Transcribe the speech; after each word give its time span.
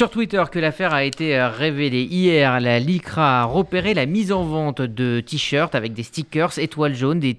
sur 0.00 0.08
Twitter 0.08 0.42
que 0.50 0.58
l'affaire 0.58 0.94
a 0.94 1.04
été 1.04 1.36
euh, 1.36 1.50
révélée. 1.50 2.04
Hier, 2.04 2.58
la 2.58 2.78
LICRA 2.78 3.42
a 3.42 3.44
repéré 3.44 3.92
la 3.92 4.06
mise 4.06 4.32
en 4.32 4.44
vente 4.44 4.80
de 4.80 5.20
t-shirts 5.20 5.74
avec 5.74 5.92
des 5.92 6.04
stickers 6.04 6.58
étoiles 6.58 6.94
jaunes, 6.94 7.20
des 7.20 7.36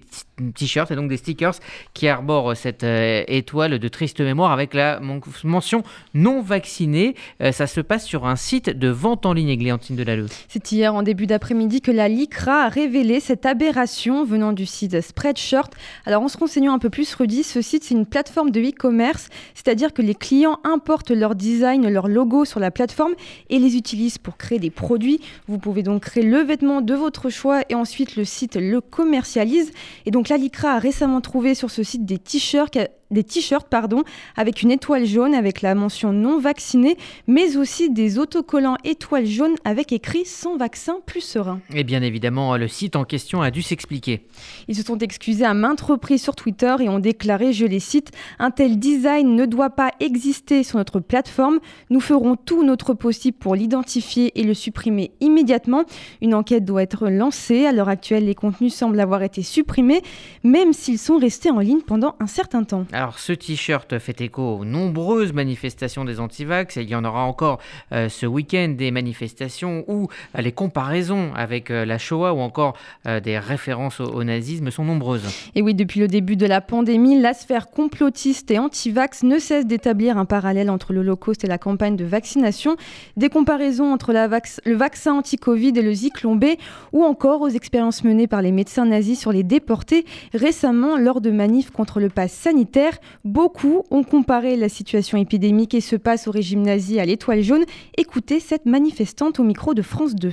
t-shirts 0.54 0.92
et 0.92 0.96
donc 0.96 1.10
des 1.10 1.18
stickers 1.18 1.56
qui 1.94 2.08
arborent 2.08 2.56
cette 2.56 2.84
euh, 2.84 3.24
étoile 3.28 3.80
de 3.80 3.88
triste 3.88 4.22
mémoire 4.22 4.52
avec 4.52 4.74
la 4.74 5.00
mention 5.44 5.84
non 6.14 6.42
vaccinée. 6.42 7.16
Euh, 7.42 7.52
ça 7.52 7.68
se 7.68 7.82
passe 7.82 8.06
sur 8.06 8.26
un 8.26 8.36
site 8.36 8.70
de 8.70 8.90
vente 8.90 9.26
en 9.26 9.34
ligne, 9.34 9.58
Gléantine 9.58 9.96
Delalleux. 9.96 10.28
C'est 10.48 10.72
hier 10.72 10.94
en 10.94 11.04
début 11.04 11.28
d'après-midi 11.28 11.82
que 11.82 11.92
la 11.92 12.08
LICRA 12.08 12.66
a 12.66 12.70
révélé 12.70 13.20
cette 13.20 13.46
aberration 13.46 14.26
venant 14.26 14.54
du 14.54 14.66
site 14.66 15.00
Spreadshirt. 15.02 15.74
Alors 16.06 16.24
en 16.24 16.28
se 16.28 16.38
renseignant 16.38 16.74
un 16.74 16.80
peu 16.80 16.90
plus, 16.90 17.14
Rudy, 17.14 17.44
ce 17.44 17.62
site 17.62 17.84
c'est 17.84 17.94
une 17.94 18.06
plateforme 18.06 18.52
de 18.52 18.62
e-commerce, 18.62 19.30
c'est-à-dire 19.54 19.94
que 19.94 20.02
les 20.02 20.16
clients 20.16 20.60
importent 20.64 21.12
leur 21.12 21.36
design, 21.36 21.88
leur 21.88 22.08
logo 22.08 22.46
sur 22.46 22.60
la 22.60 22.72
plateforme 22.72 23.14
et 23.50 23.60
les 23.60 23.76
utilisent 23.76 24.18
pour 24.18 24.38
créer 24.38 24.60
des 24.60 24.70
produits. 24.70 25.20
Vous 25.48 25.58
pouvez 25.58 25.84
donc 25.84 26.04
créer 26.04 26.24
le 26.24 26.40
vêtement 26.40 26.82
de 26.82 26.94
votre 26.94 27.30
choix 27.30 27.62
et 27.70 27.76
ensuite 27.76 28.16
le 28.16 28.26
site 28.26 28.56
le 28.56 28.82
commercialise. 28.82 29.72
Et 30.06 30.12
donc 30.12 30.30
la 30.32 30.38
LICRA 30.38 30.76
a 30.76 30.80
récemment 30.80 31.20
trouvé 31.20 31.56
sur 31.56 31.70
ce 31.70 31.84
site 31.84 32.06
des 32.06 32.18
t-shirts 32.18 32.78
des 33.12 33.24
t-shirts 33.24 33.68
pardon, 33.70 34.04
avec 34.36 34.62
une 34.62 34.72
étoile 34.72 35.06
jaune 35.06 35.34
avec 35.34 35.62
la 35.62 35.76
mention 35.76 36.14
non 36.14 36.40
vacciné, 36.40 36.98
mais 37.28 37.58
aussi 37.58 37.90
des 37.90 38.18
autocollants 38.18 38.78
étoiles 38.84 39.26
jaunes 39.26 39.56
avec 39.66 39.92
écrit 39.92 40.26
sans 40.26 40.58
vaccin 40.58 40.96
plus 41.06 41.22
serein. 41.22 41.60
Et 41.74 41.84
bien 41.84 42.02
évidemment, 42.02 42.58
le 42.58 42.68
site 42.68 42.96
en 42.96 43.04
question 43.04 43.42
a 43.42 43.52
dû 43.52 43.62
s'expliquer. 43.62 44.28
Ils 44.68 44.76
se 44.76 44.84
sont 44.84 44.98
excusés 44.98 45.46
à 45.46 45.54
maintes 45.54 45.82
reprises 45.82 46.24
sur 46.24 46.36
Twitter 46.36 46.76
et 46.80 46.90
ont 46.90 47.00
déclaré, 47.00 47.54
je 47.54 47.66
les 47.66 47.80
cite, 47.80 48.12
un 48.40 48.52
tel 48.52 48.80
design 48.80 49.36
ne 49.36 49.46
doit 49.46 49.72
pas 49.72 49.92
exister 50.00 50.64
sur 50.64 50.78
notre 50.78 51.00
plateforme. 51.00 51.60
Nous 51.90 52.00
ferons 52.00 52.36
tout 52.36 52.64
notre 52.64 52.94
possible 52.94 53.38
pour 53.38 53.56
l'identifier 53.56 54.32
et 54.40 54.44
le 54.44 54.54
supprimer 54.54 55.12
immédiatement. 55.20 55.84
Une 56.22 56.34
enquête 56.34 56.66
doit 56.66 56.84
être 56.84 57.08
lancée. 57.10 57.66
À 57.66 57.72
l'heure 57.72 57.90
actuelle, 57.90 58.26
les 58.26 58.36
contenus 58.36 58.74
semblent 58.74 59.00
avoir 59.00 59.24
été 59.24 59.42
supprimés, 59.42 60.02
même 60.44 60.74
s'ils 60.74 61.00
sont 61.00 61.18
restés 61.18 61.52
en 61.52 61.60
ligne 61.60 61.82
pendant 61.82 62.16
un 62.20 62.28
certain 62.28 62.64
temps. 62.64 62.86
Alors 63.02 63.18
ce 63.18 63.34
t-shirt 63.34 63.98
fait 63.98 64.22
écho 64.22 64.58
aux 64.58 64.64
nombreuses 64.64 65.34
manifestations 65.34 66.06
des 66.06 66.20
antivax 66.20 66.78
et 66.78 66.84
il 66.84 66.90
y 66.92 66.94
en 66.94 67.04
aura 67.04 67.24
encore 67.24 67.58
euh, 67.94 68.10
ce 68.10 68.28
week-end 68.28 68.76
des 68.78 68.92
manifestations 68.92 69.84
où 69.88 70.08
euh, 70.38 70.42
les 70.44 70.52
comparaisons 70.52 71.32
avec 71.34 71.72
euh, 71.72 71.84
la 71.84 71.98
Shoah 71.98 72.36
ou 72.36 72.42
encore 72.42 72.78
des 73.24 73.40
références 73.40 74.00
au, 74.00 74.24
nazisme 74.24 74.70
sont 74.70 74.86
nombreuses. 74.86 75.24
Et 75.56 75.64
oui, 75.64 75.74
depuis 75.74 76.00
le 76.00 76.08
début 76.08 76.36
de 76.36 76.46
la 76.46 76.62
pandémie, 76.62 77.20
la 77.20 77.34
sphère 77.34 77.72
complotiste 77.72 78.52
et 78.52 78.60
antivax 78.60 79.24
ne 79.24 79.40
cesse 79.40 79.66
d'établir 79.66 80.20
un 80.20 80.26
parallèle 80.26 80.70
entre 80.70 80.94
l'Holocauste 80.94 81.44
et 81.44 81.48
la 81.48 81.58
campagne 81.58 81.96
de 81.96 82.06
vaccination, 82.06 82.76
des 83.18 83.30
comparaisons 83.30 83.92
entre 83.92 84.14
la 84.14 84.28
le 84.28 84.76
vaccin 84.76 85.14
anti-Covid 85.14 85.74
et 85.76 85.82
le 85.82 85.94
zyklon 85.94 86.36
B 86.36 86.46
ou 86.94 87.04
encore 87.04 87.42
aux 87.42 87.50
expériences 87.50 88.04
menées 88.04 88.28
par 88.28 88.44
les 88.44 88.52
médecins 88.52 88.86
nazis 88.86 89.20
sur 89.20 89.32
les 89.32 89.44
déportés 89.44 90.06
récemment 90.36 90.98
lors 90.98 91.20
de 91.20 91.32
manifs 91.32 91.72
contre 91.72 92.00
le 92.00 92.10
pass 92.10 92.32
sanitaire 92.32 92.91
beaucoup 93.24 93.84
ont 93.92 94.04
comparé 94.04 94.56
la 94.56 94.70
situation 94.70 95.18
épidémique 95.18 95.74
et 95.74 95.82
se 95.82 95.96
passe 95.96 96.28
au 96.28 96.32
régime 96.32 96.62
nazi 96.62 97.00
à 97.00 97.06
l'étoile 97.06 97.42
jaune. 97.42 97.64
Écoutez 97.98 98.40
cette 98.40 98.66
manifestante 98.66 99.40
au 99.40 99.44
micro 99.44 99.74
de 99.74 99.82
France 99.82 100.16
2. 100.16 100.32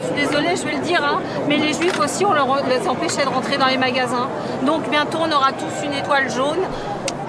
Je 0.00 0.04
suis 0.04 0.14
désolée, 0.14 0.56
je 0.56 0.64
vais 0.64 0.76
le 0.76 0.82
dire, 0.82 1.04
hein, 1.04 1.20
mais 1.48 1.56
les 1.56 1.72
juifs 1.72 1.98
aussi, 2.00 2.24
on 2.24 2.32
les 2.32 2.88
empêchait 2.88 3.24
de 3.24 3.28
rentrer 3.28 3.58
dans 3.58 3.68
les 3.68 3.78
magasins. 3.78 4.28
Donc 4.66 4.90
bientôt, 4.90 5.18
on 5.20 5.30
aura 5.30 5.52
tous 5.52 5.86
une 5.86 5.92
étoile 5.92 6.28
jaune. 6.30 6.58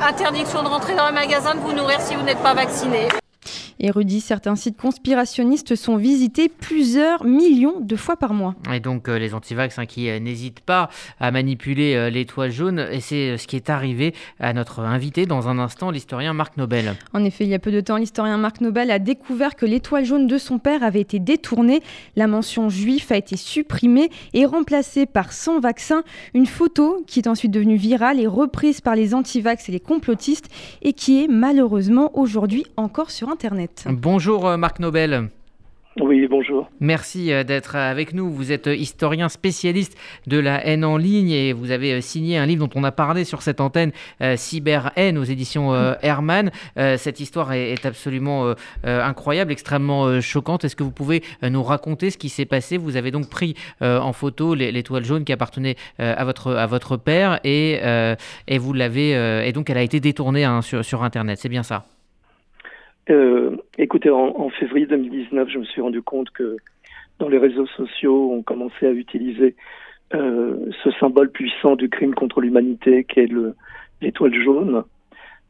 Interdiction 0.01 0.63
de 0.63 0.67
rentrer 0.67 0.95
dans 0.95 1.07
les 1.07 1.13
magasins, 1.13 1.53
de 1.53 1.59
vous 1.59 1.73
nourrir 1.73 2.01
si 2.01 2.15
vous 2.15 2.23
n'êtes 2.23 2.41
pas 2.41 2.53
vacciné. 2.53 3.07
Érudit, 3.79 4.21
certains 4.21 4.55
sites 4.55 4.77
conspirationnistes 4.77 5.75
sont 5.75 5.97
visités 5.97 6.49
plusieurs 6.49 7.25
millions 7.25 7.79
de 7.81 7.95
fois 7.95 8.15
par 8.15 8.33
mois. 8.33 8.55
Et 8.73 8.79
donc 8.79 9.09
euh, 9.09 9.19
les 9.19 9.33
antivax 9.33 9.77
hein, 9.77 9.85
qui 9.85 10.09
euh, 10.09 10.19
n'hésitent 10.19 10.61
pas 10.61 10.89
à 11.19 11.31
manipuler 11.31 11.95
euh, 11.95 12.09
l'étoile 12.09 12.51
jaune, 12.51 12.87
et 12.91 13.01
c'est 13.01 13.37
ce 13.37 13.47
qui 13.47 13.57
est 13.57 13.69
arrivé 13.69 14.13
à 14.39 14.53
notre 14.53 14.79
invité 14.79 15.25
dans 15.25 15.49
un 15.49 15.59
instant, 15.59 15.91
l'historien 15.91 16.33
Marc 16.33 16.55
Nobel. 16.57 16.95
En 17.13 17.23
effet, 17.25 17.43
il 17.43 17.49
y 17.49 17.53
a 17.53 17.59
peu 17.59 17.71
de 17.71 17.81
temps, 17.81 17.97
l'historien 17.97 18.37
Marc 18.37 18.61
Nobel 18.61 18.91
a 18.91 18.99
découvert 18.99 19.55
que 19.55 19.65
l'étoile 19.65 20.05
jaune 20.05 20.27
de 20.27 20.37
son 20.37 20.57
père 20.57 20.83
avait 20.83 21.01
été 21.01 21.19
détournée. 21.19 21.81
La 22.15 22.27
mention 22.27 22.69
juif 22.69 23.11
a 23.11 23.17
été 23.17 23.35
supprimée 23.35 24.09
et 24.33 24.45
remplacée 24.45 25.05
par 25.05 25.33
sans 25.33 25.59
vaccin. 25.59 26.03
Une 26.33 26.45
photo 26.45 27.03
qui 27.07 27.19
est 27.19 27.27
ensuite 27.27 27.51
devenue 27.51 27.75
virale 27.75 28.19
et 28.19 28.27
reprise 28.27 28.81
par 28.81 28.95
les 28.95 29.13
antivax 29.13 29.67
et 29.67 29.71
les 29.71 29.79
complotistes 29.79 30.49
et 30.81 30.93
qui 30.93 31.23
est 31.23 31.27
malheureusement 31.27 32.17
aujourd'hui 32.17 32.65
encore 32.77 33.11
sur 33.11 33.29
Internet. 33.29 33.64
Bonjour 33.87 34.47
euh, 34.47 34.57
Marc 34.57 34.79
Nobel. 34.79 35.29
Oui, 36.01 36.27
bonjour. 36.29 36.69
Merci 36.81 37.31
euh, 37.31 37.45
d'être 37.45 37.77
avec 37.77 38.13
nous. 38.13 38.29
Vous 38.29 38.51
êtes 38.51 38.67
euh, 38.67 38.75
historien 38.75 39.29
spécialiste 39.29 39.97
de 40.27 40.37
la 40.37 40.65
haine 40.65 40.83
en 40.83 40.97
ligne 40.97 41.31
et 41.31 41.53
vous 41.53 41.71
avez 41.71 42.01
signé 42.01 42.37
un 42.37 42.45
livre 42.45 42.67
dont 42.67 42.79
on 42.79 42.83
a 42.83 42.91
parlé 42.91 43.23
sur 43.23 43.41
cette 43.41 43.61
antenne, 43.61 43.91
Cyber 44.35 44.91
Haine, 44.97 45.17
aux 45.17 45.23
éditions 45.23 45.73
Herman. 46.01 46.51
Cette 46.75 47.19
histoire 47.19 47.53
est 47.53 47.85
absolument 47.85 48.53
incroyable, 48.83 49.51
extrêmement 49.51 50.19
choquante. 50.19 50.65
Est-ce 50.65 50.75
que 50.75 50.83
vous 50.83 50.91
pouvez 50.91 51.23
nous 51.43 51.63
raconter 51.63 52.09
ce 52.09 52.17
qui 52.17 52.29
s'est 52.29 52.45
passé? 52.45 52.77
Vous 52.77 52.97
avez 52.97 53.11
donc 53.11 53.29
pris 53.29 53.55
en 53.81 54.11
photo 54.13 54.53
l'étoile 54.55 55.05
jaune 55.05 55.23
qui 55.23 55.31
appartenait 55.31 55.75
à 55.99 56.25
votre 56.25 56.53
à 56.53 56.65
votre 56.65 56.97
père 56.97 57.39
et 57.43 57.79
et 58.47 58.57
vous 58.57 58.73
l'avez 58.73 59.11
et 59.47 59.53
donc 59.53 59.69
elle 59.69 59.77
a 59.77 59.83
été 59.83 59.99
détournée 59.99 60.43
hein, 60.43 60.61
sur 60.61 60.83
sur 60.83 61.03
Internet. 61.03 61.39
C'est 61.39 61.49
bien 61.49 61.63
ça? 61.63 61.85
Euh, 63.09 63.55
écoutez, 63.77 64.09
en, 64.09 64.49
février 64.49 64.87
2019, 64.87 65.49
je 65.49 65.59
me 65.59 65.65
suis 65.65 65.81
rendu 65.81 66.01
compte 66.01 66.29
que 66.31 66.57
dans 67.19 67.29
les 67.29 67.37
réseaux 67.37 67.67
sociaux, 67.67 68.31
on 68.33 68.41
commençait 68.41 68.87
à 68.87 68.91
utiliser 68.91 69.55
euh, 70.13 70.71
ce 70.83 70.91
symbole 70.91 71.31
puissant 71.31 71.75
du 71.75 71.89
crime 71.89 72.13
contre 72.13 72.41
l'humanité 72.41 73.03
qui 73.03 73.19
est 73.21 73.29
l'étoile 74.01 74.33
jaune, 74.33 74.83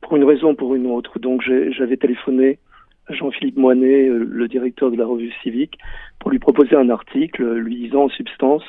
pour 0.01 0.15
une 0.15 0.23
raison 0.23 0.51
ou 0.51 0.55
pour 0.55 0.75
une 0.75 0.87
autre. 0.87 1.19
Donc 1.19 1.41
j'avais 1.41 1.97
téléphoné 1.97 2.59
à 3.07 3.13
Jean-Philippe 3.13 3.57
Moinet, 3.57 4.07
euh, 4.07 4.25
le 4.29 4.47
directeur 4.47 4.91
de 4.91 4.97
la 4.97 5.05
revue 5.05 5.31
civique, 5.43 5.77
pour 6.19 6.31
lui 6.31 6.39
proposer 6.39 6.75
un 6.75 6.89
article 6.89 7.43
lui 7.55 7.75
disant 7.75 8.03
en 8.03 8.09
substance 8.09 8.63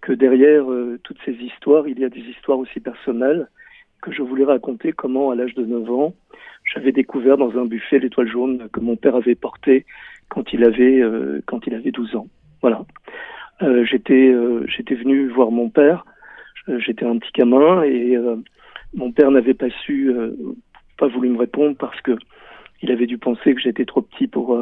que 0.00 0.12
derrière 0.12 0.70
euh, 0.70 0.98
toutes 1.04 1.18
ces 1.24 1.32
histoires, 1.32 1.88
il 1.88 1.98
y 1.98 2.04
a 2.04 2.08
des 2.08 2.20
histoires 2.20 2.58
aussi 2.58 2.80
personnelles 2.80 3.48
que 4.02 4.12
je 4.12 4.22
voulais 4.22 4.44
raconter 4.44 4.92
comment, 4.92 5.30
à 5.30 5.36
l'âge 5.36 5.54
de 5.54 5.64
9 5.64 5.90
ans, 5.90 6.14
j'avais 6.72 6.92
découvert 6.92 7.36
dans 7.36 7.58
un 7.58 7.64
buffet 7.66 7.98
l'étoile 7.98 8.28
jaune 8.28 8.68
que 8.72 8.80
mon 8.80 8.96
père 8.96 9.16
avait 9.16 9.34
porté 9.34 9.84
quand 10.28 10.52
il 10.52 10.64
avait 10.64 11.00
euh, 11.00 11.42
quand 11.46 11.66
il 11.66 11.74
avait 11.74 11.90
12 11.90 12.16
ans. 12.16 12.28
Voilà. 12.62 12.84
Euh, 13.62 13.84
j'étais 13.84 14.28
euh, 14.28 14.64
j'étais 14.66 14.94
venu 14.94 15.28
voir 15.28 15.50
mon 15.50 15.68
père. 15.68 16.04
J'étais 16.78 17.04
un 17.04 17.18
petit 17.18 17.32
gamin 17.34 17.82
et 17.82 18.16
mon 18.94 19.10
père 19.10 19.32
n'avait 19.32 19.52
pas 19.52 19.68
su, 19.84 20.14
pas 20.96 21.08
voulu 21.08 21.28
me 21.30 21.38
répondre 21.38 21.76
parce 21.76 22.00
que 22.02 22.16
il 22.82 22.92
avait 22.92 23.06
dû 23.08 23.18
penser 23.18 23.52
que 23.52 23.60
j'étais 23.60 23.84
trop 23.84 24.00
petit 24.00 24.28
pour 24.28 24.56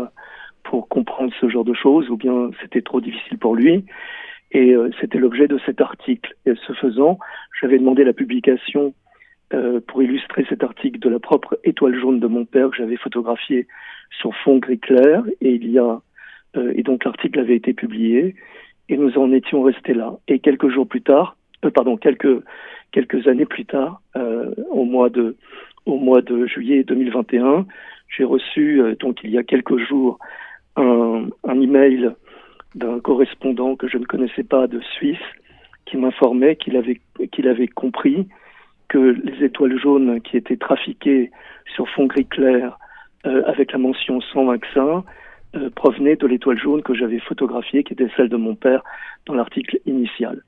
pour 0.62 0.88
comprendre 0.88 1.30
ce 1.38 1.50
genre 1.50 1.64
de 1.64 1.74
choses 1.74 2.08
ou 2.08 2.16
bien 2.16 2.50
c'était 2.62 2.80
trop 2.80 3.02
difficile 3.02 3.36
pour 3.36 3.54
lui. 3.54 3.84
Et 4.52 4.74
c'était 4.98 5.18
l'objet 5.18 5.46
de 5.46 5.60
cet 5.66 5.82
article. 5.82 6.34
Et 6.46 6.54
ce 6.66 6.72
faisant, 6.72 7.18
j'avais 7.60 7.78
demandé 7.78 8.02
la 8.02 8.14
publication 8.14 8.94
euh, 9.52 9.80
pour 9.84 10.00
illustrer 10.00 10.46
cet 10.48 10.62
article 10.62 11.00
de 11.00 11.08
la 11.08 11.18
propre 11.18 11.58
étoile 11.64 11.98
jaune 11.98 12.20
de 12.20 12.28
mon 12.28 12.44
père 12.44 12.70
que 12.70 12.76
j'avais 12.76 12.96
photographié 12.96 13.66
sur 14.20 14.32
fond 14.44 14.58
gris 14.58 14.78
clair 14.78 15.24
et 15.40 15.50
il 15.50 15.68
y 15.68 15.76
a 15.76 16.00
euh, 16.56 16.72
et 16.76 16.84
donc 16.84 17.04
l'article 17.04 17.40
avait 17.40 17.56
été 17.56 17.72
publié 17.72 18.36
et 18.88 18.96
nous 18.96 19.18
en 19.18 19.32
étions 19.32 19.62
restés 19.62 19.94
là. 19.94 20.14
Et 20.28 20.38
quelques 20.38 20.68
jours 20.68 20.86
plus 20.86 21.02
tard 21.02 21.36
euh, 21.64 21.70
pardon 21.70 21.96
quelques 21.96 22.44
quelques 22.92 23.26
années 23.26 23.44
plus 23.44 23.66
tard 23.66 24.00
au 24.70 24.84
mois 24.84 25.10
de 25.10 25.36
au 25.84 25.98
mois 25.98 26.22
de 26.22 26.46
juillet 26.46 26.84
2021 26.84 27.66
j'ai 28.08 28.22
reçu 28.22 28.80
donc 29.00 29.18
il 29.24 29.30
y 29.30 29.38
a 29.38 29.42
quelques 29.42 29.78
jours 29.78 30.20
un, 30.76 31.26
un 31.42 31.60
email 31.60 32.12
d'un 32.76 33.00
correspondant 33.00 33.74
que 33.74 33.88
je 33.88 33.98
ne 33.98 34.04
connaissais 34.04 34.44
pas 34.44 34.68
de 34.68 34.80
Suisse 34.80 35.18
qui 35.86 35.96
m'informait 35.96 36.54
qu'il 36.54 36.76
avait 36.76 37.00
qu'il 37.32 37.48
avait 37.48 37.66
compris 37.66 38.28
que 38.90 38.98
les 38.98 39.44
étoiles 39.44 39.78
jaunes 39.78 40.20
qui 40.20 40.36
étaient 40.36 40.56
trafiquées 40.56 41.30
sur 41.74 41.88
fond 41.88 42.06
gris 42.06 42.26
clair 42.26 42.76
euh, 43.24 43.42
avec 43.46 43.72
la 43.72 43.78
mention 43.78 44.20
sans 44.20 44.44
vaccin 44.44 45.04
euh, 45.54 45.70
provenaient 45.70 46.16
de 46.16 46.26
l'étoile 46.26 46.58
jaune 46.58 46.82
que 46.82 46.94
j'avais 46.94 47.20
photographiée, 47.20 47.84
qui 47.84 47.92
était 47.92 48.10
celle 48.16 48.28
de 48.28 48.36
mon 48.36 48.56
père 48.56 48.82
dans 49.26 49.34
l'article 49.34 49.78
initial. 49.86 50.42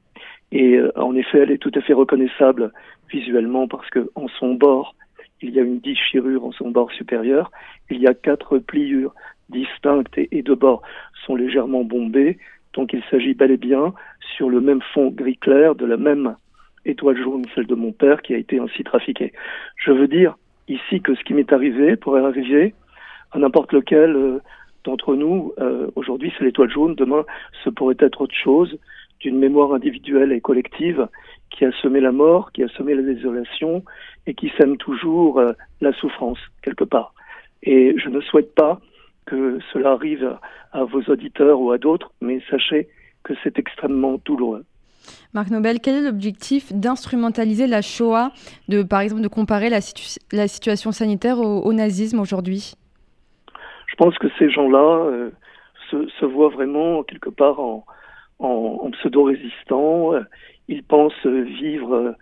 Et 0.51 0.75
euh, 0.75 0.91
en 0.97 1.15
effet, 1.15 1.39
elle 1.39 1.53
est 1.53 1.59
tout 1.59 1.71
à 1.75 1.81
fait 1.81 1.93
reconnaissable 1.93 2.73
visuellement 3.11 3.69
parce 3.69 3.89
que 3.91 4.11
son 4.39 4.55
bord, 4.55 4.97
il 5.41 5.51
y 5.51 5.61
a 5.61 5.63
une 5.63 5.79
déchirure 5.79 6.45
en 6.45 6.53
son 6.53 6.71
bord 6.71 6.91
supérieur, 6.93 7.51
il 7.91 7.99
y 8.01 8.09
a 8.09 8.15
quatre 8.15 8.59
pliures 8.59 9.15
distinctes 9.51 10.19
et, 10.19 10.29
et 10.33 10.43
deux 10.43 10.57
bords 10.57 10.83
sont 11.27 11.37
légèrement 11.37 11.85
bombés, 11.85 12.39
donc 12.75 12.93
il 12.93 13.03
s'agit 13.09 13.35
bel 13.35 13.53
et 13.53 13.57
bien 13.57 13.95
sur 14.37 14.51
le 14.51 14.61
même 14.61 14.81
fond 14.95 15.11
gris 15.11 15.37
clair 15.37 15.77
de 15.77 15.87
la 15.87 15.97
même 15.97 16.35
étoile 16.85 17.17
jaune, 17.23 17.45
celle 17.55 17.67
de 17.67 17.75
mon 17.75 17.93
père, 17.93 18.23
qui 18.23 18.35
a 18.35 18.39
été 18.39 18.59
ainsi 18.59 18.83
trafiquée. 18.85 19.33
Je 19.77 19.93
veux 19.93 20.09
dire 20.09 20.37
ici 20.69 21.01
que 21.01 21.15
ce 21.15 21.23
qui 21.25 21.35
m'est 21.35 21.53
arrivé 21.53 21.97
pourrait 21.97 22.25
arriver 22.25 22.75
à 23.33 23.39
n'importe 23.39 23.73
lequel 23.73 24.17
euh, 24.17 24.39
d'entre 24.85 25.15
nous. 25.15 25.53
Euh, 25.59 25.89
aujourd'hui, 25.97 26.33
c'est 26.37 26.45
l'étoile 26.45 26.71
jaune. 26.71 26.95
Demain, 26.95 27.25
ce 27.65 27.71
pourrait 27.71 27.97
être 27.99 28.21
autre 28.21 28.35
chose, 28.35 28.79
d'une 29.21 29.39
mémoire 29.39 29.73
individuelle 29.73 30.33
et 30.33 30.41
collective 30.41 31.07
qui 31.51 31.65
a 31.65 31.73
semé 31.83 32.01
la 32.01 32.13
mort, 32.13 32.51
qui 32.53 32.63
a 32.63 32.69
semé 32.69 32.95
la 32.95 33.03
désolation 33.03 33.85
et 34.27 34.35
qui 34.35 34.51
sème 34.59 34.77
toujours 34.77 35.39
euh, 35.39 35.53
la 35.81 35.93
souffrance 35.93 36.39
quelque 36.63 36.85
part. 36.85 37.15
Et 37.63 37.95
je 37.99 38.09
ne 38.09 38.21
souhaite 38.21 38.55
pas 38.55 38.81
que 39.27 39.59
cela 39.73 39.93
arrive 39.93 40.37
à 40.73 40.85
vos 40.85 41.03
auditeurs 41.03 41.61
ou 41.61 41.71
à 41.71 41.79
d'autres, 41.79 42.13
mais 42.21 42.41
sachez 42.51 42.89
que 43.23 43.35
c'est 43.43 43.59
extrêmement 43.59 44.19
douloureux. 44.25 44.65
Marc 45.35 45.51
Nobel, 45.51 45.81
quel 45.81 45.97
est 45.97 46.03
l'objectif 46.03 46.73
d'instrumentaliser 46.73 47.67
la 47.67 47.83
Shoah, 47.83 48.33
de, 48.69 48.83
par 48.83 49.01
exemple 49.01 49.23
de 49.23 49.29
comparer 49.29 49.71
la, 49.71 49.81
situation 49.81 50.93
sanitaire 50.93 51.39
au, 51.39 51.73
nazisme 51.73 52.21
aujourd'hui? 52.21 52.75
Je 53.87 53.95
pense 53.97 54.17
que 54.19 54.29
ces 54.39 54.51
gens-là 54.51 55.05
euh, 55.05 55.31
se, 55.91 56.25
voient 56.25 56.49
vraiment 56.49 57.03
quelque 57.03 57.31
part 57.31 57.61
en, 57.61 57.85
pseudo-résistants. 58.93 60.13
Ils 60.69 60.83
pensent 60.83 61.27
vivre 61.27 62.15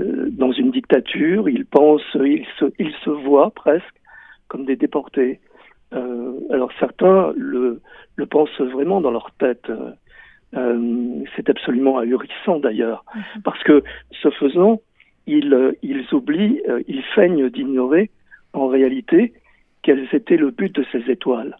euh, 0.00 0.28
dans 0.30 0.52
une 0.52 0.70
dictature, 0.70 1.48
ils 1.48 1.66
pensent, 1.66 2.02
ils 2.14 2.46
se, 2.58 3.10
voient 3.10 3.50
presque 3.50 3.84
comme 4.48 4.64
des 4.64 4.76
déportés. 4.76 5.40
Euh, 5.94 6.32
alors 6.50 6.70
certains 6.78 7.32
le 7.36 7.80
pensent 8.30 8.60
vraiment 8.60 9.00
dans 9.00 9.10
leur 9.10 9.30
tête. 9.38 9.70
Euh, 10.56 11.24
c'est 11.36 11.50
absolument 11.50 11.98
ahurissant 11.98 12.58
d'ailleurs, 12.58 13.04
mhm. 13.14 13.42
parce 13.42 13.62
que 13.64 13.82
ce 14.22 14.30
faisant, 14.30 14.80
ils, 15.26 15.52
euh, 15.52 15.72
ils 15.82 16.06
oublient, 16.12 16.62
euh, 16.68 16.80
ils 16.88 17.02
feignent 17.14 17.50
d'ignorer 17.50 18.10
en 18.54 18.66
réalité 18.66 19.34
quels 19.82 20.08
étaient 20.12 20.38
le 20.38 20.50
but 20.50 20.74
de 20.74 20.84
ces 20.90 21.10
étoiles. 21.10 21.56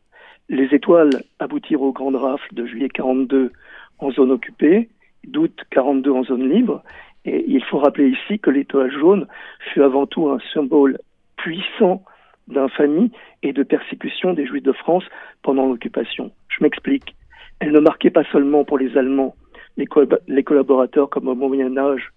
Les 0.48 0.74
étoiles 0.74 1.22
aboutirent 1.38 1.82
aux 1.82 1.92
grandes 1.92 2.16
rafles 2.16 2.54
de 2.54 2.64
juillet 2.64 2.88
42 2.88 3.52
en 3.98 4.10
zone 4.10 4.30
occupée, 4.30 4.88
d'août 5.26 5.52
42 5.70 6.10
en 6.10 6.24
zone 6.24 6.48
libre, 6.48 6.82
et 7.26 7.44
il 7.46 7.62
faut 7.64 7.78
rappeler 7.78 8.08
ici 8.08 8.38
que 8.38 8.48
l'étoile 8.48 8.90
jaune 8.90 9.26
fut 9.72 9.82
avant 9.82 10.06
tout 10.06 10.30
un 10.30 10.38
symbole 10.54 10.98
puissant 11.36 12.02
d'infamie 12.46 13.12
et 13.42 13.52
de 13.52 13.62
persécution 13.62 14.32
des 14.32 14.46
Juifs 14.46 14.62
de 14.62 14.72
France 14.72 15.04
pendant 15.42 15.66
l'occupation. 15.66 16.32
Je 16.48 16.62
m'explique. 16.62 17.14
Elle 17.60 17.72
ne 17.72 17.80
marquait 17.80 18.10
pas 18.10 18.24
seulement 18.24 18.64
pour 18.64 18.78
les 18.78 18.96
Allemands 18.96 19.34
les, 19.78 20.42
collaborateurs 20.42 21.08
comme 21.08 21.28
au 21.28 21.34
Moyen 21.34 21.76
Âge, 21.78 22.12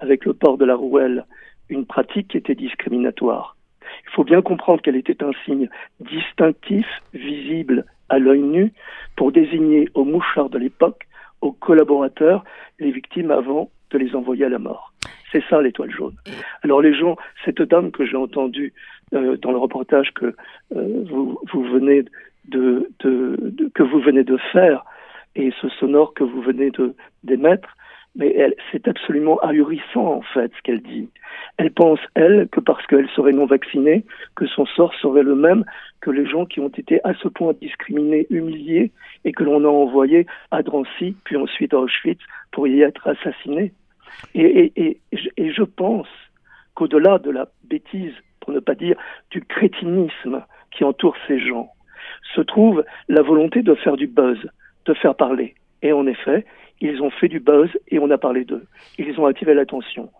avec 0.00 0.24
le 0.24 0.34
port 0.34 0.58
de 0.58 0.64
la 0.64 0.74
rouelle, 0.74 1.24
une 1.68 1.86
pratique 1.86 2.28
qui 2.28 2.36
était 2.36 2.54
discriminatoire. 2.54 3.56
Il 4.06 4.10
faut 4.10 4.24
bien 4.24 4.42
comprendre 4.42 4.82
qu'elle 4.82 4.96
était 4.96 5.22
un 5.22 5.30
signe 5.44 5.68
distinctif, 6.00 6.86
visible 7.12 7.86
à 8.08 8.18
l'œil 8.18 8.42
nu, 8.42 8.72
pour 9.16 9.32
désigner 9.32 9.88
aux 9.94 10.04
mouchards 10.04 10.50
de 10.50 10.58
l'époque, 10.58 11.06
aux 11.40 11.52
collaborateurs, 11.52 12.44
les 12.80 12.90
victimes 12.90 13.30
avant 13.30 13.70
de 13.90 13.98
les 13.98 14.14
envoyer 14.14 14.44
à 14.44 14.48
la 14.48 14.58
mort. 14.58 14.92
C'est 15.30 15.44
ça 15.48 15.62
l'étoile 15.62 15.90
jaune. 15.90 16.16
Alors 16.62 16.80
les 16.80 16.94
gens, 16.94 17.16
cette 17.44 17.62
dame 17.62 17.92
que 17.92 18.04
j'ai 18.04 18.16
entendue 18.16 18.72
euh, 19.14 19.36
dans 19.36 19.52
le 19.52 19.58
reportage 19.58 20.12
que 20.14 20.26
euh, 20.74 21.04
vous, 21.08 21.38
vous, 21.52 21.62
venez 21.64 22.04
de, 22.48 22.90
que 22.98 23.82
vous 23.82 24.00
venez 24.00 24.24
de 24.24 24.36
faire 24.52 24.84
et 25.36 25.52
ce 25.60 25.68
sonore 25.68 26.14
que 26.14 26.24
vous 26.24 26.40
venez 26.42 26.70
d'émettre, 27.24 27.76
mais 28.16 28.54
c'est 28.70 28.86
absolument 28.86 29.38
ahurissant 29.40 30.06
en 30.06 30.22
fait 30.22 30.52
ce 30.56 30.62
qu'elle 30.62 30.82
dit. 30.82 31.08
Elle 31.56 31.72
pense 31.72 31.98
elle 32.14 32.48
que 32.52 32.60
parce 32.60 32.86
qu'elle 32.86 33.08
serait 33.10 33.32
non 33.32 33.46
vaccinée, 33.46 34.04
que 34.36 34.46
son 34.46 34.66
sort 34.66 34.94
serait 34.94 35.24
le 35.24 35.34
même 35.34 35.64
que 36.00 36.10
les 36.10 36.26
gens 36.26 36.46
qui 36.46 36.60
ont 36.60 36.68
été 36.68 37.00
à 37.02 37.14
ce 37.14 37.26
point 37.26 37.52
discriminés, 37.60 38.26
humiliés 38.30 38.92
et 39.24 39.32
que 39.32 39.42
l'on 39.42 39.64
a 39.64 39.68
envoyés 39.68 40.26
à 40.52 40.62
Drancy 40.62 41.16
puis 41.24 41.36
ensuite 41.36 41.74
à 41.74 41.78
Auschwitz 41.78 42.20
pour 42.52 42.68
y 42.68 42.82
être 42.82 43.08
assassinés. 43.08 43.72
Et, 44.34 44.72
et 44.76 45.52
je 45.52 45.62
pense 45.64 46.08
qu'au-delà 46.74 47.18
de 47.18 47.30
la 47.30 47.48
bêtise, 47.64 48.14
pour 48.40 48.52
ne 48.52 48.60
pas 48.60 48.74
dire 48.74 48.96
du 49.30 49.40
crétinisme 49.40 50.44
qui 50.70 50.84
entoure 50.84 51.16
ces 51.26 51.40
gens, 51.40 51.70
se 52.34 52.40
trouve 52.40 52.84
la 53.08 53.22
volonté 53.22 53.62
de 53.62 53.74
faire 53.74 53.96
du 53.96 54.06
buzz, 54.06 54.38
de 54.86 54.94
faire 54.94 55.14
parler. 55.14 55.54
Et 55.82 55.92
en 55.92 56.06
effet, 56.06 56.44
ils 56.80 57.02
ont 57.02 57.10
fait 57.10 57.28
du 57.28 57.40
buzz 57.40 57.70
et 57.88 57.98
on 57.98 58.10
a 58.10 58.18
parlé 58.18 58.44
d'eux. 58.44 58.64
Ils 58.98 59.18
ont 59.20 59.26
attiré 59.26 59.54
l'attention. 59.54 60.10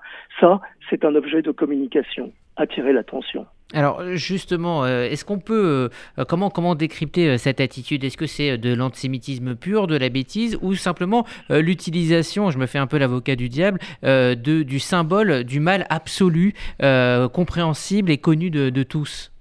Ça, 0.40 0.60
c'est 0.90 1.04
un 1.04 1.14
objet 1.14 1.42
de 1.42 1.50
communication, 1.50 2.32
attirer 2.56 2.92
l'attention. 2.92 3.46
Alors 3.72 4.14
justement, 4.14 4.84
euh, 4.84 5.04
est-ce 5.04 5.24
qu'on 5.24 5.38
peut 5.38 5.90
euh, 6.18 6.24
comment 6.28 6.50
comment 6.50 6.74
décrypter 6.74 7.30
euh, 7.30 7.36
cette 7.38 7.60
attitude? 7.60 8.04
Est-ce 8.04 8.16
que 8.16 8.26
c'est 8.26 8.58
de 8.58 8.74
l'antisémitisme 8.74 9.56
pur, 9.56 9.86
de 9.86 9.96
la 9.96 10.10
bêtise, 10.10 10.58
ou 10.62 10.74
simplement 10.74 11.26
l'utilisation, 11.50 12.50
je 12.50 12.58
me 12.58 12.66
fais 12.66 12.78
un 12.78 12.86
peu 12.86 12.98
l'avocat 12.98 13.36
du 13.36 13.48
diable, 13.48 13.80
de, 14.02 14.62
du 14.62 14.78
symbole 14.78 15.44
du 15.44 15.60
mal 15.60 15.86
absolu, 15.90 16.54
compréhensible 16.78 18.10
et 18.10 18.18
connu 18.18 18.50
de 18.50 18.82
tous? 18.82 19.33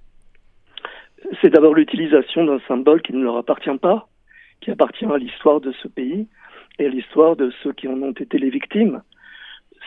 C'est 1.42 1.50
d'abord 1.50 1.74
l'utilisation 1.74 2.46
d'un 2.46 2.60
symbole 2.68 3.02
qui 3.02 3.14
ne 3.14 3.24
leur 3.24 3.38
appartient 3.38 3.78
pas, 3.82 4.08
qui 4.62 4.72
appartient 4.72 5.06
à 5.06 5.18
l'histoire 5.18 5.62
de 5.62 5.72
ce 5.72 5.88
pays 5.88 6.28
et 6.80 6.86
à 6.86 6.90
l'histoire 6.90 7.36
de 7.36 7.52
ceux 7.62 7.74
qui 7.74 7.88
en 7.88 8.02
ont 8.02 8.12
été 8.12 8.38
les 8.38 8.50
victimes. 8.50 9.02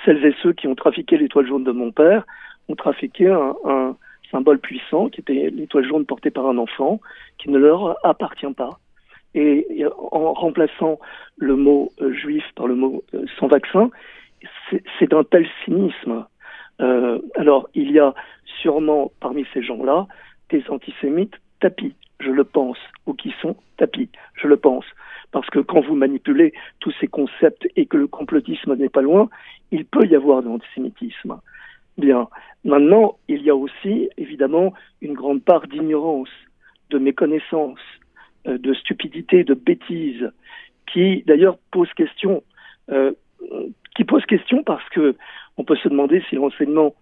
Celles 0.05 0.25
et 0.25 0.35
ceux 0.43 0.53
qui 0.53 0.67
ont 0.67 0.75
trafiqué 0.75 1.17
l'étoile 1.17 1.47
jaune 1.47 1.65
de 1.65 1.73
mon 1.73 1.93
père 1.93 2.25
ont 2.69 2.75
trafiqué 2.75 3.29
un, 3.29 3.97
symbole 4.33 4.59
puissant 4.59 5.09
qui 5.09 5.21
était 5.21 5.51
l'étoile 5.51 5.87
jaune 5.87 6.05
portée 6.05 6.31
par 6.31 6.47
un 6.49 6.59
enfant 6.59 7.01
qui 7.39 7.49
ne 7.49 7.59
leur 7.59 7.97
appartient 8.05 8.53
pas. 8.57 8.81
Et, 9.37 9.85
en 10.11 10.33
remplaçant 10.33 10.99
le 11.37 11.55
mot 11.55 11.93
euh, 12.01 12.13
juif 12.13 12.45
par 12.57 12.67
le 12.67 12.75
mot 12.75 13.05
euh, 13.15 13.25
sans 13.39 13.47
vaccin, 13.47 13.91
c'est 14.99 15.11
d'un 15.11 15.23
tel 15.23 15.47
cynisme. 15.65 16.27
Euh, 16.81 17.21
alors, 17.37 17.69
il 17.75 17.93
y 17.93 18.01
a 18.01 18.15
sûrement 18.61 19.13
parmi 19.21 19.47
ces 19.55 19.63
gens-là 19.63 20.09
des 20.51 20.65
antisémites 20.69 21.35
tapis 21.61 21.95
je 22.21 22.31
le 22.31 22.45
pense, 22.45 22.79
ou 23.07 23.15
qui 23.15 23.35
sont 23.41 23.57
tapis, 23.77 24.09
je 24.35 24.47
le 24.47 24.57
pense. 24.57 24.85
Parce 25.33 25.49
que 25.51 25.59
quand 25.59 25.81
vous 25.81 25.95
manipulez 25.95 26.53
tous 26.81 26.95
ces 27.01 27.09
concepts 27.09 27.67
et 27.77 27.87
que 27.87 27.97
le 27.97 28.07
complotisme 28.07 28.75
n'est 28.77 28.89
pas 28.89 29.03
loin, 29.03 29.29
il 29.71 29.85
peut 29.85 30.07
y 30.07 30.15
avoir 30.15 30.43
de 30.43 30.49
l'antisémitisme. 30.49 31.39
Bien. 31.99 32.29
Maintenant, 32.65 33.17
il 33.29 33.43
y 33.43 33.51
a 33.51 33.57
aussi, 33.57 34.09
évidemment, 34.17 34.73
une 35.03 35.15
grande 35.15 35.43
part 35.43 35.67
d'ignorance, 35.67 36.31
de 36.91 36.99
méconnaissance, 36.99 37.81
euh, 38.47 38.59
de 38.59 38.75
stupidité, 38.75 39.45
de 39.45 39.55
bêtise, 39.55 40.31
qui 40.93 41.23
d'ailleurs 41.27 41.59
pose 41.71 41.93
question. 41.95 42.43
Euh, 42.91 43.13
qui 43.95 44.05
pose 44.05 44.25
question 44.27 44.63
parce 44.63 44.87
que 44.91 45.17
on 45.57 45.65
peut 45.65 45.77
se 45.77 45.89
demander 45.89 46.23
si 46.29 46.37
l'enseignement 46.37 46.95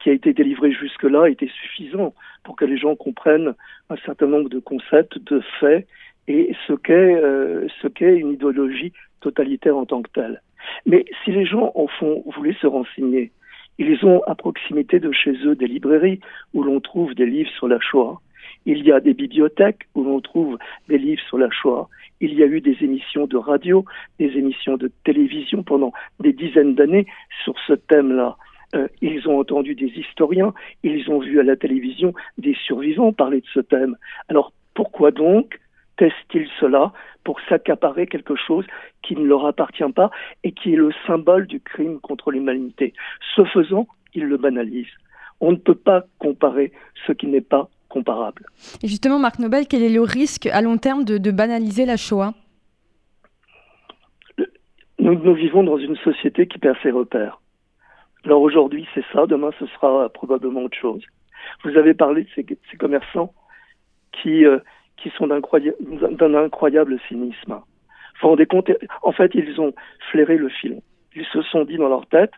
qui 0.00 0.10
a 0.10 0.12
été 0.12 0.32
délivré 0.32 0.72
jusque-là 0.72 1.28
était 1.28 1.50
suffisant 1.62 2.14
pour 2.44 2.56
que 2.56 2.64
les 2.64 2.76
gens 2.76 2.96
comprennent 2.96 3.54
un 3.90 3.96
certain 4.04 4.26
nombre 4.26 4.48
de 4.48 4.58
concepts, 4.58 5.18
de 5.18 5.40
faits 5.60 5.86
et 6.28 6.54
ce 6.66 6.72
qu'est 6.72 7.14
euh, 7.14 7.66
ce 7.80 7.88
qu'est 7.88 8.16
une 8.16 8.32
idéologie 8.32 8.92
totalitaire 9.20 9.76
en 9.76 9.86
tant 9.86 10.02
que 10.02 10.10
telle. 10.10 10.42
Mais 10.86 11.04
si 11.24 11.32
les 11.32 11.46
gens 11.46 11.72
en 11.74 11.86
font 11.86 12.22
voulaient 12.34 12.56
se 12.60 12.66
renseigner, 12.66 13.32
ils 13.78 14.04
ont 14.04 14.22
à 14.24 14.34
proximité 14.34 15.00
de 15.00 15.10
chez 15.12 15.32
eux 15.46 15.54
des 15.54 15.66
librairies 15.66 16.20
où 16.54 16.62
l'on 16.62 16.80
trouve 16.80 17.14
des 17.14 17.26
livres 17.26 17.50
sur 17.50 17.68
la 17.68 17.80
Shoah. 17.80 18.20
Il 18.66 18.84
y 18.84 18.92
a 18.92 19.00
des 19.00 19.14
bibliothèques 19.14 19.88
où 19.94 20.04
l'on 20.04 20.20
trouve 20.20 20.58
des 20.88 20.98
livres 20.98 21.22
sur 21.28 21.38
la 21.38 21.50
Shoah. 21.50 21.88
Il 22.20 22.34
y 22.34 22.42
a 22.42 22.46
eu 22.46 22.60
des 22.60 22.76
émissions 22.82 23.26
de 23.26 23.38
radio, 23.38 23.84
des 24.18 24.36
émissions 24.36 24.76
de 24.76 24.90
télévision 25.04 25.62
pendant 25.62 25.92
des 26.20 26.34
dizaines 26.34 26.74
d'années 26.74 27.06
sur 27.42 27.54
ce 27.66 27.72
thème-là. 27.72 28.36
Euh, 28.74 28.88
ils 29.00 29.28
ont 29.28 29.38
entendu 29.38 29.74
des 29.74 29.86
historiens, 29.86 30.54
ils 30.82 31.10
ont 31.10 31.18
vu 31.18 31.40
à 31.40 31.42
la 31.42 31.56
télévision 31.56 32.14
des 32.38 32.54
survivants 32.66 33.12
parler 33.12 33.40
de 33.40 33.46
ce 33.52 33.60
thème. 33.60 33.96
Alors 34.28 34.52
pourquoi 34.74 35.10
donc 35.10 35.58
testent-ils 35.96 36.48
cela 36.60 36.92
pour 37.24 37.40
s'accaparer 37.48 38.06
quelque 38.06 38.36
chose 38.36 38.64
qui 39.02 39.16
ne 39.16 39.24
leur 39.24 39.44
appartient 39.44 39.92
pas 39.94 40.10
et 40.44 40.52
qui 40.52 40.72
est 40.72 40.76
le 40.76 40.90
symbole 41.06 41.46
du 41.46 41.60
crime 41.60 42.00
contre 42.00 42.30
l'humanité? 42.30 42.94
Ce 43.34 43.44
faisant, 43.44 43.88
ils 44.14 44.24
le 44.24 44.36
banalisent. 44.36 44.86
On 45.40 45.52
ne 45.52 45.56
peut 45.56 45.74
pas 45.74 46.04
comparer 46.18 46.72
ce 47.06 47.12
qui 47.12 47.26
n'est 47.26 47.40
pas 47.40 47.68
comparable. 47.88 48.46
Et 48.82 48.88
justement, 48.88 49.18
Marc 49.18 49.38
Nobel, 49.38 49.66
quel 49.68 49.82
est 49.82 49.92
le 49.92 50.02
risque 50.02 50.46
à 50.46 50.62
long 50.62 50.78
terme 50.78 51.04
de, 51.04 51.30
banaliser 51.30 51.84
la 51.84 51.96
Shoah? 51.96 52.32
Nous, 54.98 55.34
vivons 55.34 55.64
dans 55.64 55.78
une 55.78 55.96
société 55.96 56.46
qui 56.46 56.58
perd 56.58 56.76
ses 56.82 56.90
repères. 56.90 57.40
Alors 58.24 58.42
aujourd'hui, 58.42 58.86
c'est 58.94 59.04
ça, 59.12 59.26
demain, 59.26 59.50
ce 59.58 59.66
sera 59.66 60.08
probablement 60.10 60.62
autre 60.62 60.76
chose. 60.78 61.02
Vous 61.64 61.76
avez 61.76 61.94
parlé 61.94 62.24
de 62.24 62.28
ces, 62.34 62.46
ces 62.70 62.76
commerçants 62.76 63.32
qui, 64.12 64.44
euh, 64.44 64.58
qui 64.96 65.10
sont 65.10 65.26
d'un 65.26 66.34
incroyable 66.34 66.98
cynisme. 67.08 67.54
Vous 67.54 67.62
vous 68.22 68.28
rendez 68.28 68.46
compte? 68.46 68.70
En 69.02 69.12
fait, 69.12 69.30
ils 69.34 69.60
ont 69.60 69.72
flairé 70.10 70.36
le 70.36 70.48
filon. 70.48 70.82
Ils 71.14 71.24
se 71.26 71.42
sont 71.42 71.64
dit 71.64 71.76
dans 71.76 71.88
leur 71.88 72.06
tête, 72.06 72.32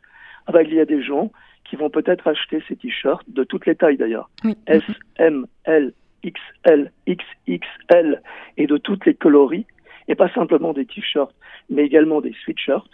ah 0.47 0.53
ben, 0.53 0.63
il 0.67 0.75
y 0.75 0.81
a 0.81 0.85
des 0.85 1.03
gens 1.03 1.31
qui 1.65 1.77
vont 1.77 1.91
peut-être 1.91 2.27
acheter 2.27 2.63
ces 2.69 2.77
t-shirts, 2.77 3.29
de 3.29 3.45
toutes 3.45 3.67
les 3.67 3.75
tailles 3.75 3.97
d'ailleurs, 3.97 4.31
S, 4.67 4.83
M, 5.17 5.47
L, 5.65 5.93
XL, 6.25 6.91
XXL 7.09 8.23
et 8.57 8.67
de 8.67 8.77
toutes 8.77 9.07
les 9.07 9.15
coloris, 9.15 9.67
et 10.09 10.15
pas 10.15 10.29
simplement 10.31 10.73
des 10.73 10.87
t-shirts, 10.87 11.35
mais 11.71 11.85
également 11.85 12.21
des 12.21 12.35
sweatshirts, 12.45 12.91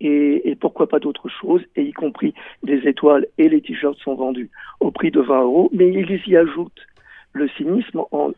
et, 0.00 0.56
pourquoi 0.60 0.88
pas 0.88 0.98
d'autres 0.98 1.28
choses, 1.28 1.62
et 1.74 1.82
y 1.82 1.92
compris 1.92 2.34
des 2.62 2.86
étoiles 2.86 3.26
et 3.38 3.48
les 3.48 3.60
t-shirts 3.60 3.98
sont 3.98 4.14
vendus 4.14 4.50
au 4.80 4.90
prix 4.90 5.10
de 5.10 5.20
20 5.20 5.42
euros, 5.42 5.70
mais 5.72 5.88
ils 5.88 6.20
y 6.26 6.36
ajoutent 6.36 6.86
le 7.32 7.48
cynisme 7.50 8.02
en, 8.10 8.32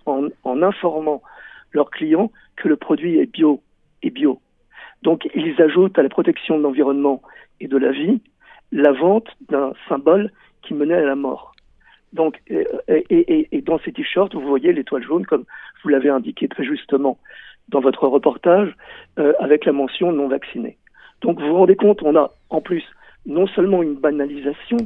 informant 0.63 1.23
leurs 1.73 1.91
clients 1.91 2.31
que 2.57 2.69
le 2.69 2.77
produit 2.77 3.19
est 3.19 3.27
bio 3.27 3.61
et 4.03 4.11
bio. 4.11 4.41
Donc 5.03 5.29
ils 5.35 5.61
ajoutent 5.63 5.99
à 5.99 6.03
la 6.03 6.09
protection 6.09 6.59
de 6.59 6.63
l'environnement 6.63 7.23
et 7.61 7.69
de 7.69 7.77
la 7.77 7.93
vie 7.93 8.21
la 8.73 8.93
vente 8.93 9.29
d'un 9.49 9.73
symbole 9.89 10.31
qui 10.63 10.75
menait 10.75 10.95
à 10.95 11.05
la 11.05 11.17
mort. 11.17 11.55
Donc, 12.13 12.41
et, 12.49 13.47
et, 13.53 13.61
dans 13.63 13.79
ces 13.81 13.93
t-shirts, 13.93 14.35
vous 14.35 14.41
voyez 14.47 14.73
l'étoile 14.73 15.03
jaune, 15.03 15.27
comme 15.27 15.45
vous 15.83 15.91
l'avez 15.91 16.09
indiqué 16.09 16.49
très 16.49 16.65
justement 16.65 17.19
dans 17.69 17.81
votre 17.81 18.07
reportage, 18.07 18.75
euh, 19.19 19.35
avec 19.41 19.67
la 19.67 19.73
mention 19.73 20.11
non 20.13 20.29
vacciné. 20.29 20.79
Donc, 21.21 21.41
vous 21.41 21.49
vous 21.49 21.57
rendez 21.57 21.77
compte, 21.77 22.03
on 22.03 22.17
a 22.17 22.31
en 22.51 22.61
plus 22.61 22.85
non 23.27 23.47
seulement 23.47 23.83
une 23.83 23.95
banalisation, 23.95 24.79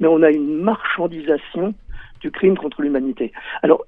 mais 0.00 0.08
on 0.08 0.22
a 0.22 0.30
une 0.30 0.60
marchandisation 0.60 1.74
du 2.20 2.30
crime 2.30 2.56
contre 2.56 2.82
l'humanité. 2.82 3.32
Alors, 3.62 3.84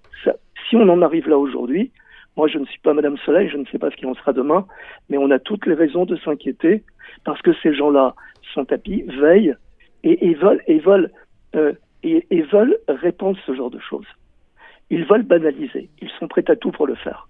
si 0.69 0.77
on 0.77 0.89
en 0.89 1.03
arrive 1.03 1.29
là 1.29 1.39
aujourd'hui, 1.39 1.91
moi 2.37 2.49
je 2.49 2.59
ne 2.59 2.67
suis 2.67 2.81
pas 2.81 2.93
Madame 2.93 3.17
Soleil, 3.19 3.49
je 3.49 3.57
ne 3.57 3.65
sais 3.67 3.79
pas 3.79 3.91
ce 3.91 3.97
qu'il 3.97 4.07
en 4.07 4.15
sera 4.15 4.33
demain, 4.33 4.67
mais 5.09 5.17
on 5.17 5.31
a 5.31 5.39
toutes 5.39 5.67
les 5.67 5.75
raisons 5.75 6.05
de 6.05 6.17
s'inquiéter 6.17 6.85
parce 7.25 7.41
que 7.41 7.53
ces 7.63 7.75
gens-là 7.75 8.15
sont 8.53 8.65
tapis, 8.65 9.03
veillent 9.03 9.55
et, 10.03 10.35
veulent, 10.35 10.63
et 10.67 10.79
veulent 10.79 11.11
euh, 11.55 11.73
et, 12.03 12.43
veulent 12.43 12.79
répandre 12.89 13.39
ce 13.47 13.55
genre 13.55 13.71
de 13.71 13.81
choses. 13.81 14.07
Ils 14.91 15.05
veulent 15.05 15.23
banaliser. 15.23 15.89
Ils 16.01 16.11
sont 16.21 16.29
prêts 16.29 16.49
à 16.49 16.57
tout 16.57 16.71
pour 16.71 16.87
le 16.87 16.95
faire. 16.95 17.29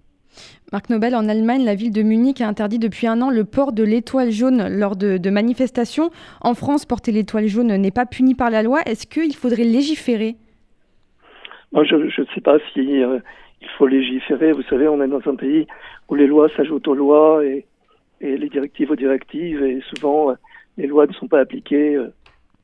Marc 0.72 0.90
Nobel, 0.90 1.14
en 1.14 1.28
Allemagne, 1.28 1.64
la 1.64 1.74
ville 1.74 1.92
de 1.92 2.02
Munich 2.02 2.40
a 2.40 2.48
interdit 2.48 2.78
depuis 2.78 3.06
un 3.06 3.22
an 3.22 3.30
le 3.30 3.44
port 3.44 3.72
de 3.72 3.84
l'étoile 3.84 4.30
jaune 4.30 4.66
lors 4.68 4.96
de, 4.96 5.30
manifestations. 5.30 6.10
En 6.40 6.54
France, 6.54 6.86
porter 6.86 7.12
l'étoile 7.12 7.46
jaune 7.46 7.74
n'est 7.76 7.92
pas 7.92 8.06
puni 8.06 8.34
par 8.34 8.50
la 8.50 8.62
loi. 8.62 8.80
Est-ce 8.84 9.06
qu'il 9.06 9.34
faudrait 9.34 9.64
légiférer? 9.64 10.36
Moi, 11.72 11.84
je 11.84 11.96
ne 11.96 12.26
sais 12.34 12.40
pas 12.40 12.58
si 12.72 13.02
euh, 13.02 13.20
il 13.60 13.68
faut 13.78 13.86
légiférer. 13.86 14.52
Vous 14.52 14.62
savez, 14.64 14.88
on 14.88 15.02
est 15.02 15.08
dans 15.08 15.20
un 15.26 15.36
pays 15.36 15.66
où 16.08 16.14
les 16.14 16.26
lois 16.26 16.48
s'ajoutent 16.56 16.88
aux 16.88 16.94
lois 16.94 17.44
et, 17.44 17.66
les 18.20 18.48
directives 18.48 18.90
aux 18.90 18.96
directives, 18.96 19.62
et 19.62 19.82
souvent 19.94 20.30
euh, 20.30 20.34
les 20.78 20.86
lois 20.86 21.06
ne 21.06 21.12
sont 21.12 21.28
pas 21.28 21.40
appliquées. 21.40 21.96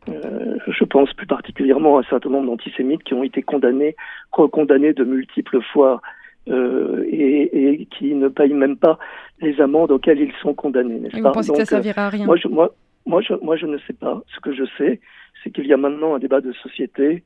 Euh, 0.08 0.56
je 0.66 0.84
pense 0.84 1.12
plus 1.12 1.26
particulièrement 1.26 1.98
à 1.98 2.00
un 2.00 2.04
certain 2.04 2.30
nombre 2.30 2.46
d'antisémites 2.46 3.04
qui 3.04 3.14
ont 3.14 3.22
été 3.22 3.42
condamnés, 3.42 3.94
recondamnés 4.32 4.92
de 4.92 5.04
multiples 5.04 5.60
fois 5.72 6.00
euh, 6.48 7.04
et, 7.08 7.80
et, 7.80 7.86
qui 7.86 8.14
ne 8.14 8.28
payent 8.28 8.52
même 8.54 8.76
pas 8.76 8.98
les 9.40 9.60
amendes 9.60 9.92
auxquelles 9.92 10.20
ils 10.20 10.32
sont 10.42 10.54
condamnés, 10.54 10.98
n'est-ce 10.98 11.16
Vous 11.16 11.22
pas 11.22 11.32
pensez 11.32 11.48
Donc, 11.48 11.58
que 11.58 11.64
ça 11.64 11.76
servira 11.76 12.06
à 12.06 12.08
rien 12.10 12.26
moi 12.26 12.36
je, 12.36 12.48
moi, 12.48 12.74
moi, 13.06 13.20
je, 13.20 13.34
moi, 13.34 13.56
je 13.56 13.66
ne 13.66 13.78
sais 13.86 13.92
pas. 13.92 14.22
Ce 14.34 14.40
que 14.40 14.52
je 14.52 14.64
sais, 14.78 15.00
c'est 15.42 15.50
qu'il 15.50 15.66
y 15.66 15.72
a 15.72 15.76
maintenant 15.76 16.14
un 16.14 16.18
débat 16.18 16.40
de 16.40 16.52
société 16.52 17.24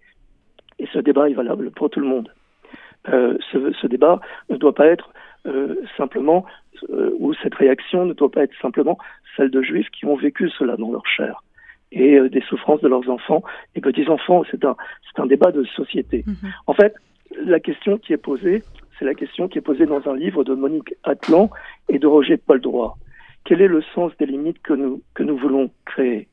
et 0.79 0.87
ce 0.93 0.99
débat 0.99 1.29
est 1.31 1.35
valable 1.35 1.71
pour 1.71 1.91
tout 1.91 2.01
le 2.01 2.07
monde. 2.07 2.33
Euh, 3.09 3.39
ce, 3.53 3.73
ce, 3.81 3.87
débat 3.87 4.21
ne 4.51 4.57
doit 4.57 4.75
pas 4.75 4.87
être 4.87 5.11
euh, 5.47 5.77
simplement, 5.97 6.45
euh, 6.91 7.11
ou 7.19 7.33
cette 7.35 7.55
réaction 7.55 8.05
ne 8.05 8.13
doit 8.15 8.31
pas 8.31 8.43
être 8.43 8.55
simplement 8.61 8.99
celle 9.37 9.51
de 9.51 9.63
juifs 9.63 9.89
qui 9.91 10.05
ont 10.05 10.17
vécu 10.17 10.51
cela 10.51 10.77
dans 10.77 10.91
leur 10.91 11.07
chair 11.07 11.43
et 11.93 12.17
euh, 12.19 12.29
des 12.29 12.41
souffrances 12.43 12.81
de 12.81 12.89
leurs 12.89 13.09
enfants 13.09 13.43
et 13.75 13.81
petits-enfants. 13.81 14.43
C'est 14.51 14.65
un, 14.65 14.77
c'est 15.07 15.23
un 15.23 15.27
débat 15.27 15.53
de 15.53 15.65
société. 15.65 16.25
Mm 16.27 16.33
-hmm. 16.33 16.53
En 16.67 16.75
fait, 16.75 16.95
la 17.45 17.61
question 17.61 17.99
qui 17.99 18.13
est 18.13 18.23
posée, 18.31 18.63
c'est 18.99 19.05
la 19.05 19.15
question 19.15 19.49
qui 19.49 19.59
est 19.59 19.63
posée 19.63 19.87
dans 19.87 20.09
un 20.09 20.17
livre 20.17 20.45
de 20.45 20.55
Monique 20.55 20.95
Atlan 21.05 21.51
et 21.89 21.99
de 21.99 22.07
Roger 22.07 22.37
Paul. 22.37 22.61
Quel 23.45 23.61
est 23.61 23.69
le 23.69 23.83
sens 23.95 24.13
des 24.19 24.27
limites 24.27 24.61
que 24.63 24.73
nous, 24.73 25.03
voulons 25.37 25.71
créer? 25.85 26.29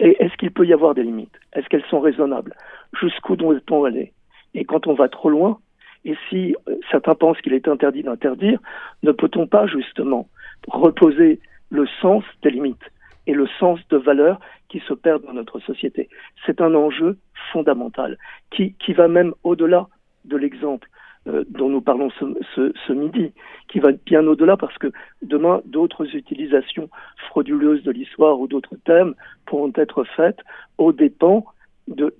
Et 0.00 0.16
est-ce 0.22 0.34
qu'il 0.36 0.50
peut 0.50 0.66
y 0.66 0.72
avoir 0.72 0.94
des 0.94 1.02
limites? 1.02 1.38
Est-ce 1.52 1.68
qu'elles 1.68 1.84
sont 1.84 2.00
raisonnables? 2.00 2.54
Jusqu'où 3.00 3.36
doit-on 3.36 3.84
aller? 3.84 4.12
Et 4.54 4.64
quand 4.64 4.86
on 4.86 4.94
va 4.94 5.08
trop 5.08 5.30
loin, 5.30 5.58
et 6.04 6.16
si 6.28 6.56
certains 6.90 7.14
pensent 7.14 7.40
qu'il 7.40 7.52
est 7.52 7.68
interdit 7.68 8.02
d'interdire, 8.02 8.58
ne 9.02 9.12
peut-on 9.12 9.46
pas 9.46 9.66
justement 9.66 10.28
reposer 10.66 11.40
le 11.70 11.86
sens 12.00 12.24
des 12.42 12.50
limites 12.50 12.90
et 13.26 13.34
le 13.34 13.46
sens 13.58 13.78
de 13.88 13.96
valeurs 13.98 14.40
qui 14.68 14.80
se 14.80 14.94
perdent 14.94 15.24
dans 15.26 15.34
notre 15.34 15.60
société? 15.60 16.08
C'est 16.46 16.60
un 16.60 16.74
enjeu 16.74 17.18
fondamental 17.52 18.18
qui, 18.50 18.74
qui 18.74 18.94
va 18.94 19.06
même 19.06 19.34
au-delà 19.44 19.86
de 20.24 20.36
l'exemple 20.36 20.88
euh, 21.30 21.44
dont 21.48 21.68
nous 21.68 21.80
parlons 21.80 22.10
ce, 22.10 22.92
midi, 22.92 23.32
qui 23.68 23.78
va 23.78 23.92
bien 23.92 24.26
au-delà 24.26 24.56
parce 24.56 24.76
que 24.78 24.92
demain, 25.22 25.62
d'autres 25.64 26.14
utilisations 26.14 26.88
frauduleuses 27.28 27.82
de 27.82 27.92
l'histoire 27.92 28.38
ou 28.40 28.46
d'autres 28.46 28.76
thèmes 28.84 29.14
pourront 29.46 29.72
être 29.76 30.04
faites 30.04 30.40
aux 30.78 30.92
dépens 30.92 31.44
de 31.88 32.14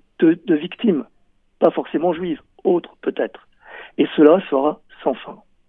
victimes, 0.49 1.05
pas 1.59 1.71
forcément 1.71 2.13
juives, 2.13 2.41
autres 2.63 2.95
peut-être. 3.01 3.47
Et 3.97 4.07
cela 4.15 4.41
sera 4.49 4.81
sans 5.03 5.13
fin. 5.13 5.37